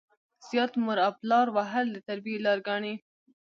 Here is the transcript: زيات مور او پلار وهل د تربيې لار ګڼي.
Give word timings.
زيات 0.47 0.71
مور 0.83 0.97
او 1.05 1.11
پلار 1.21 1.47
وهل 1.55 1.85
د 1.91 1.97
تربيې 2.07 2.37
لار 2.45 2.59
ګڼي. 2.67 2.93